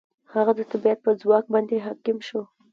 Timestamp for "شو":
2.27-2.41